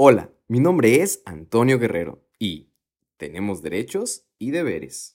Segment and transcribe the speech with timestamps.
[0.00, 2.68] Hola, mi nombre es Antonio Guerrero y
[3.16, 5.14] tenemos derechos y deberes.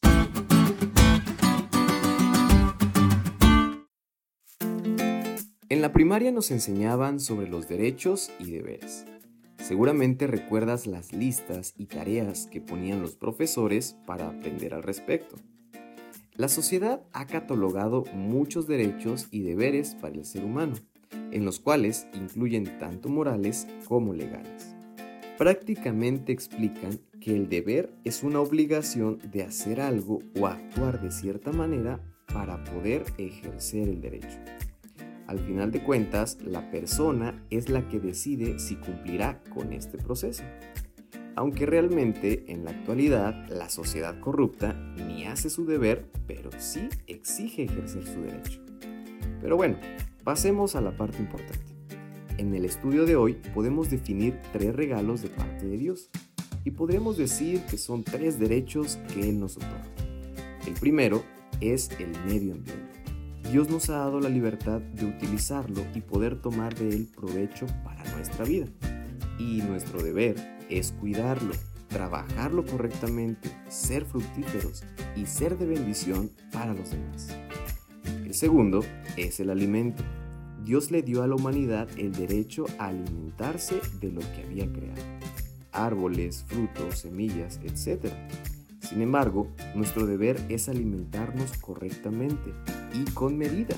[5.69, 9.05] En la primaria nos enseñaban sobre los derechos y deberes.
[9.57, 15.38] Seguramente recuerdas las listas y tareas que ponían los profesores para aprender al respecto.
[16.36, 20.76] La sociedad ha catalogado muchos derechos y deberes para el ser humano,
[21.34, 24.76] en los cuales incluyen tanto morales como legales.
[25.38, 31.52] Prácticamente explican que el deber es una obligación de hacer algo o actuar de cierta
[31.52, 32.00] manera
[32.32, 34.38] para poder ejercer el derecho.
[35.27, 40.44] Al final de cuentas, la persona es la que decide si cumplirá con este proceso.
[41.36, 44.74] Aunque realmente en la actualidad la sociedad corrupta
[45.08, 48.62] ni hace su deber, pero sí exige ejercer su derecho.
[49.41, 49.77] Pero bueno,
[50.23, 51.73] pasemos a la parte importante.
[52.38, 56.09] En el estudio de hoy podemos definir tres regalos de parte de Dios
[56.63, 59.94] y podremos decir que son tres derechos que Él nos otorga.
[60.66, 61.24] El primero
[61.62, 62.94] es el medio ambiente.
[63.51, 68.03] Dios nos ha dado la libertad de utilizarlo y poder tomar de él provecho para
[68.16, 68.66] nuestra vida.
[69.38, 70.35] Y nuestro deber
[70.69, 71.53] es cuidarlo,
[71.88, 74.83] trabajarlo correctamente, ser fructíferos
[75.16, 77.27] y ser de bendición para los demás.
[78.33, 78.79] El segundo
[79.15, 80.03] es el alimento.
[80.65, 85.03] Dios le dio a la humanidad el derecho a alimentarse de lo que había creado.
[85.71, 88.11] Árboles, frutos, semillas, etc.
[88.79, 92.55] Sin embargo, nuestro deber es alimentarnos correctamente
[92.95, 93.75] y con medida,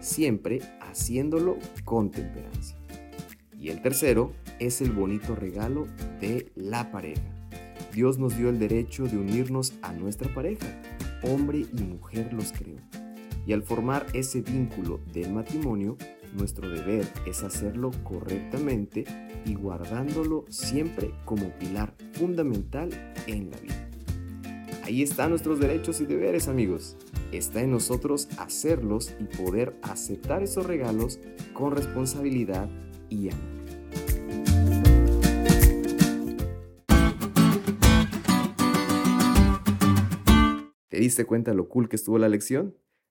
[0.00, 2.76] siempre haciéndolo con temperancia.
[3.58, 5.86] Y el tercero es el bonito regalo
[6.20, 7.22] de la pareja.
[7.94, 10.66] Dios nos dio el derecho de unirnos a nuestra pareja.
[11.22, 12.76] Hombre y mujer los creó.
[13.46, 15.96] Y al formar ese vínculo del matrimonio,
[16.36, 19.04] nuestro deber es hacerlo correctamente
[19.44, 22.90] y guardándolo siempre como pilar fundamental
[23.28, 23.88] en la vida.
[24.82, 26.96] Ahí están nuestros derechos y deberes, amigos.
[27.32, 31.20] Está en nosotros hacerlos y poder aceptar esos regalos
[31.52, 32.68] con responsabilidad
[33.08, 33.56] y amor.
[40.88, 42.74] ¿Te diste cuenta lo cool que estuvo la lección?